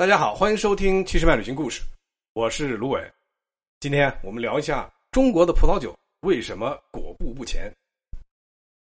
[0.00, 1.82] 大家好，欢迎收听七十迈旅行故事，
[2.32, 3.12] 我是卢伟。
[3.80, 7.70] 今天我们聊一下中国的葡萄酒为什么果步不前。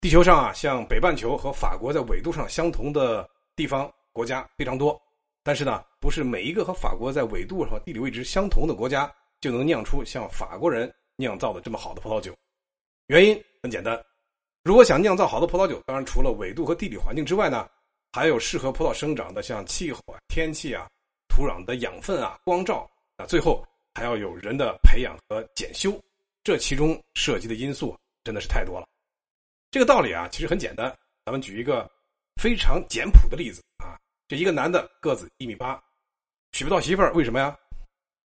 [0.01, 4.99] 地球上啊，像北半球和法国在纬度上相同的地方国家非常多，
[5.43, 12.35] 但是呢，不是每一个和法国在纬度上地理位置相同的国家就能酿出像法国人酿造的这么好的葡萄酒。
[13.05, 14.03] 原因很简单，
[14.63, 17.69] 如果想酿造好的葡萄酒，当然除了纬度和地理环境之外呢，
[18.13, 20.89] 还有适合葡萄生长的像气候啊、天气啊。
[21.35, 22.87] 土壤的养分啊，光照
[23.17, 23.65] 啊，最后
[23.95, 25.99] 还要有人的培养和检修，
[26.43, 28.87] 这其中涉及的因素真的是太多了。
[29.71, 30.95] 这个道理啊，其实很简单。
[31.25, 31.89] 咱们举一个
[32.39, 35.81] 非常简朴的例子啊，这一个男的个子一米八，
[36.51, 37.57] 娶不到媳妇儿，为什么呀？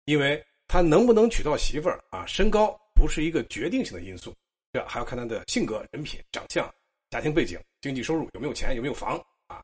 [0.05, 4.31] 因为他能不能娶到媳妇儿啊，身高不是一个决定性的因素，
[4.71, 6.71] 这还要看他的性格、人品、长相、
[7.09, 9.63] 家庭背景、经济收入有没有钱、有没有房啊，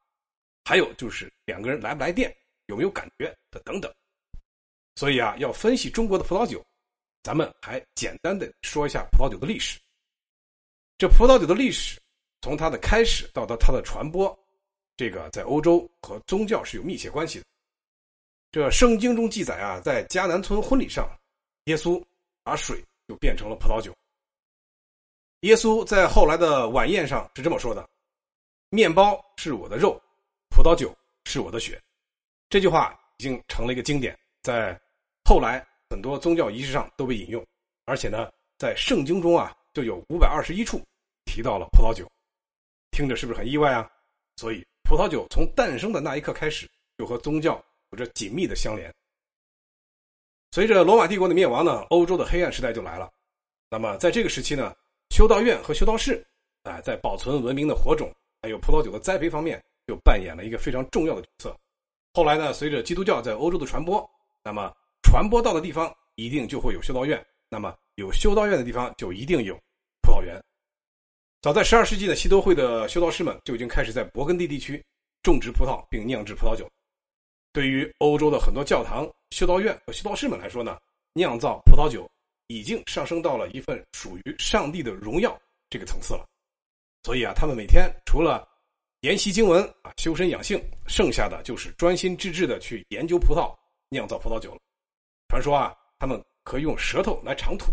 [0.66, 2.36] 还有就是两个人来不来电。
[2.68, 3.94] 有没有感觉的等等，
[4.96, 6.64] 所以啊，要分析中国的葡萄酒，
[7.24, 9.80] 咱们还简单的说一下葡萄酒的历史。
[10.98, 12.00] 这葡萄酒的历史，
[12.42, 14.38] 从它的开始到到它的传播，
[14.96, 17.46] 这个在欧洲和宗教是有密切关系的。
[18.52, 21.08] 这圣经中记载啊，在迦南村婚礼上，
[21.66, 22.04] 耶稣
[22.44, 23.96] 把水就变成了葡萄酒。
[25.42, 27.88] 耶稣在后来的晚宴上是这么说的
[28.72, 30.02] ：“面包是我的肉，
[30.50, 30.94] 葡萄酒
[31.26, 31.82] 是我的血。”
[32.50, 34.80] 这句话已经成了一个经典，在
[35.26, 37.46] 后来很多宗教仪式上都被引用，
[37.86, 40.82] 而且呢，在圣经中啊就有五百二十一处
[41.26, 42.10] 提到了葡萄酒，
[42.92, 43.90] 听着是不是很意外啊？
[44.38, 48.94] 所以葡萄酒从诞生的那一刻开始，就和宗教有着紧密的相连。
[50.52, 53.12] 随着罗马帝国的灭亡呢，欧洲的黑暗时代就来了。
[53.70, 54.74] 那么在这个时期呢，
[55.10, 56.26] 修道院和修道士
[56.64, 58.10] 啊，在保存文明的火种
[58.42, 61.58] 还有葡萄酒的栽培方面，就扮演了一个非常重要的角色。
[62.18, 64.04] 后来呢，随着基督教在欧洲的传播，
[64.44, 64.74] 那么
[65.04, 69.56] 传播到的地方一定就会有修道院，那么有修道院的地方就一定有
[70.02, 70.44] 葡萄园。
[71.44, 74.84] 早在十二世纪的西多会的修道士们就已经开始在勃艮第地区
[75.22, 76.68] 种植葡萄并酿制葡萄酒。
[77.54, 80.76] 对于欧洲的很多教堂、修道院和修道士们来说呢，
[81.14, 82.10] 酿造葡萄酒
[82.48, 85.40] 已经上升到了一份属于上帝的荣耀
[85.70, 86.26] 这个层次了。
[87.04, 88.44] 所以啊，他们每天除了
[89.08, 93.56] 研习经文啊，修身养性，剩下的就是专心致志的去研究葡萄，
[93.88, 94.60] 酿造葡萄酒了。
[95.30, 97.72] 传说啊，他们可以用舌头来尝土，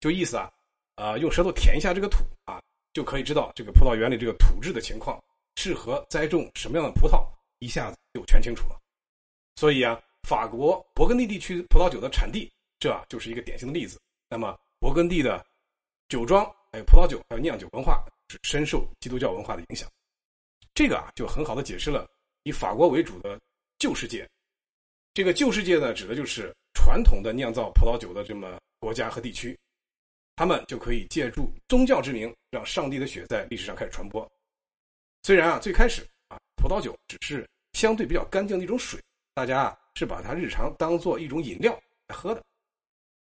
[0.00, 0.50] 就意思啊，
[0.94, 2.62] 啊，用舌头舔一下这个土啊，
[2.94, 5.22] 就可以知道这个葡萄园里这个土质的情况，
[5.56, 8.80] 适合栽种什么样的葡萄，一下子就全清楚了。
[9.56, 14.00] 所以啊，法国勃艮第地区葡萄酒的产地，这就是一个典型的例子。
[14.30, 15.44] 那么，勃艮第的
[16.08, 16.42] 酒庄
[16.72, 19.86] 还有葡萄酒还有酿酒文化，是深受基督教文化的影响。
[20.80, 22.08] 这个啊，就很好的解释了
[22.44, 23.38] 以法国为主的
[23.78, 24.26] 旧世界。
[25.12, 29.54] 这个旧世界呢，指的就是传统的酿造葡萄酒的这么国家和地区，
[30.36, 34.26] 他们就可以借助宗教之名，让上帝的血在历史上开始传播。
[35.22, 38.98] 虽然啊，最开始啊，葡萄酒只是相对比较干净的一种水，
[39.34, 42.42] 大家啊是把它日常当做一种饮料来喝的。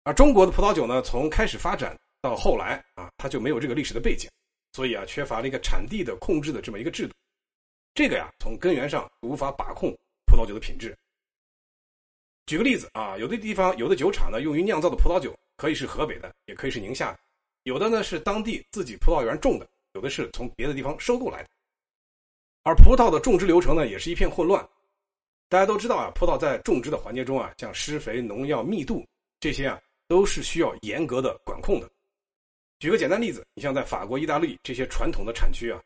[0.03, 4.29] 而中国的葡萄酒呢，从开始发展到后来啊，它就没有这个历史的背景，
[4.73, 7.15] 所以啊，缺乏了一个产地的控制的这么一个制度。
[7.97, 9.89] 这个呀，从根源上无法把控
[10.27, 10.95] 葡萄酒的品质。
[12.45, 17.19] 举个例子啊，有的地方有的酒厂呢，用于酿造的葡萄酒可以是河北的，也可以是宁夏的，
[17.63, 21.49] 有的呢是当地自己葡萄园种的，有的是从别的地方收购来的。
[22.61, 24.63] 而葡萄的种植流程呢，也是一片混乱。
[25.49, 29.03] 大家都知道啊，葡萄在种植的环节中啊，像施肥、农药密度
[29.39, 31.89] 这些啊，都是需要严格的管控的。
[32.77, 35.81] 举个简单例子，你像在法国、意大利这些传统的产区啊。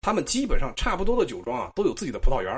[0.00, 2.52] 他们基本上差不多的酒庄啊，都有自己的葡萄园，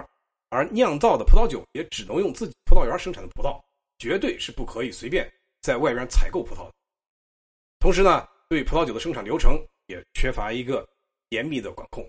[0.50, 3.60] 而酿造的葡萄酒也只能用自己葡萄园生产的葡萄，
[3.98, 5.30] 绝对是不可以随便
[5.60, 6.70] 在外边采购葡萄。
[7.78, 10.88] 同时呢，对葡萄酒的生产流程也缺乏一个
[11.31, 12.08] 严密的管控。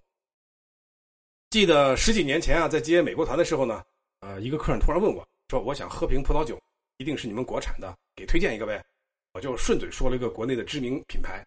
[1.49, 3.83] 记得十几年前啊，在接美国团的时候呢，
[4.19, 6.59] 呃，一个客人突然问我说：“我想喝瓶葡萄酒，
[6.97, 8.83] 一定是你们国产的，给推荐一个呗。”
[9.33, 11.43] 我就顺嘴说了一个国内的知名品牌，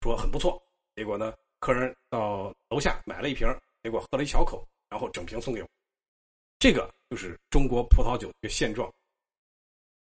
[0.00, 0.62] 说很不错。
[0.96, 1.34] 结果呢？
[1.60, 3.46] 客人到楼下买了一瓶，
[3.82, 5.68] 结果喝了一小口，然后整瓶送给我。
[6.58, 8.90] 这个就是中国葡萄酒的现状。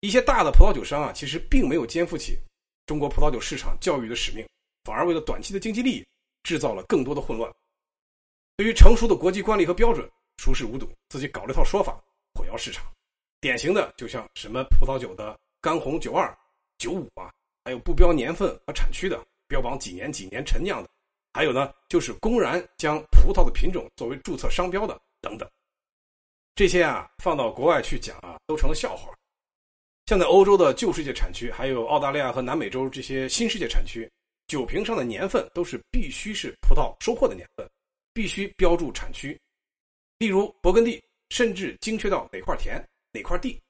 [0.01, 2.37] 一些大的葡萄酒商啊，其实并没有肩负起
[2.85, 4.47] 中国葡萄酒市场教育的使命，
[4.83, 6.05] 反而为了短期的经济利益，
[6.43, 7.51] 制造了更多的混乱。
[8.55, 11.99] 对于成熟的国际惯例和标准熟视无睹，自己搞了一套说法，
[12.35, 12.85] 混淆市场。
[13.41, 16.35] 典型的就像什么葡萄酒的干红九二、
[16.77, 17.31] 九五啊，
[17.63, 20.89] 还有不标年份和产区的，标榜几年几年陈酿的。
[21.37, 25.47] 还有呢，就是公然将葡萄的品种作为注册商标的等等，
[26.55, 29.13] 这些啊放到国外去讲啊，都成了笑话。
[30.07, 34.09] 像在欧洲的旧世界产区，还有澳大利亚和南美洲这些新世界产区，
[34.47, 37.69] 酒瓶上的年份都是必须是葡萄收获的年份，
[38.15, 39.39] 必须标注产区。
[40.17, 40.99] 例如勃艮第，
[41.29, 43.61] 甚至精确到哪块田、哪块地。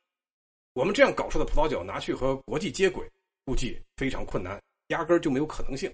[0.71, 3.05] 我们这样搞出的葡萄酒拿去和国际接轨，
[3.43, 5.93] 估计非常困难，压根儿就没有可能性。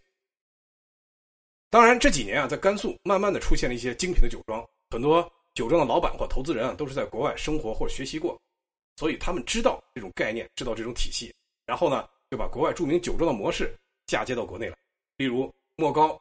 [1.73, 8.39] 当然，这几年啊，在甘肃慢慢的出现了一些精品的酒庄，很多酒庄的老板或投资人啊，都是在国外生活或学习过。
[8.95, 11.33] 所以他们知道这种概念，知道这种体系，
[11.65, 13.75] 然后呢，就把国外著名酒庄的模式
[14.05, 14.75] 嫁接到国内了。
[15.17, 16.15] 例如莫高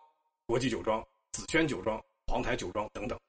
[0.46, 3.20] 国际酒庄、紫轩酒庄、黄台酒庄等等。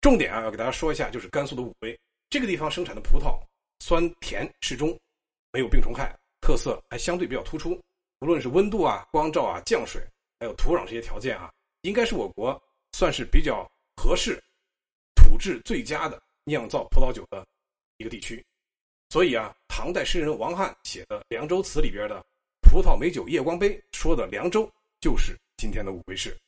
[0.00, 1.96] 重点啊，要给大家说一下，就是甘肃的武威
[2.28, 3.38] 这个地方生产的葡萄
[3.78, 4.98] 酸甜适中，
[5.52, 7.80] 没有病虫害，特色还相对比较突出。
[8.18, 10.02] 无论是温度啊、光照啊、降水，
[10.40, 11.52] 还有土壤这些条件啊，
[11.82, 12.60] 应该是我国
[12.92, 14.42] 算是比较合适、
[15.14, 17.46] 土质最佳的酿造葡萄酒的。
[18.00, 18.40] 一个地区，
[19.10, 22.24] 所以啊，唐代诗人王翰写的《凉州词》里边的
[22.62, 26.38] “葡萄美酒夜光杯”说的凉州就是今天的武威市。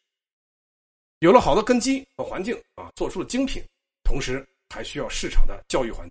[1.19, 3.61] 有了好的根基和环境啊，做出了精品，
[4.05, 6.09] 同时还需要市场的教育环。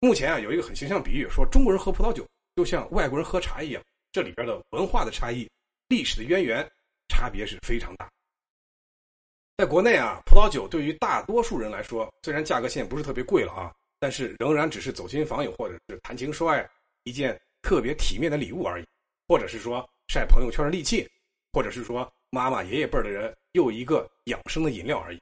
[0.00, 2.26] 目前啊，有一个很形象比喻，说中国人喝葡萄酒
[2.56, 5.48] 就像外国人喝茶一样，这里边的文化的差异、
[5.86, 6.68] 历史的渊源
[7.10, 8.08] 差别是非常大。
[9.58, 13.70] 在国内啊，葡萄酒对于大多数人来说，虽然价格现在不是特别贵了啊。
[14.02, 16.66] 但是仍然只是走亲访友或者是谈情说爱
[17.04, 18.86] 一件特别体面的礼物而已，
[19.28, 21.06] 或者是说晒朋友圈的利器，
[21.52, 25.20] 或者是说妈妈爷爷辈的人又一个养生的饮料而已。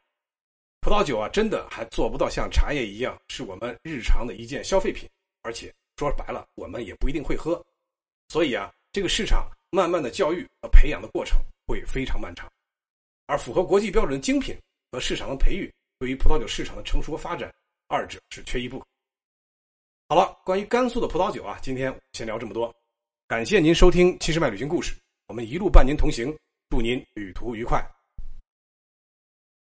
[0.81, 5.11] 葡萄酒啊，真的还做不到像茶叶一样是我们日常的一件消费品，
[5.43, 7.61] 而且说白了，我们也不一定会喝。
[8.29, 11.37] 所以啊，这个市场慢慢的教育和培养的过程
[11.69, 12.51] 会非常漫长，
[13.27, 14.57] 而符合国际标准的精品
[14.91, 17.55] 和市场的培育，对于葡萄酒市场的成熟和发展。
[17.89, 18.87] 二者是缺一不可。
[20.09, 22.75] 好了，关于甘肃的葡萄酒啊，今天先聊这么多。
[23.27, 24.95] 感谢您收听《七十迈旅行故事》，
[25.27, 26.35] 我们一路伴您同行，
[26.71, 27.83] 祝您旅途愉快。